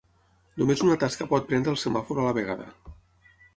[0.61, 2.69] Només una tasca pot prendre al semàfor a la vegada.